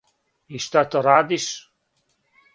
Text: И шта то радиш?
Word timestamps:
И 0.55 0.57
шта 0.65 0.81
то 0.91 0.99
радиш? 1.07 1.47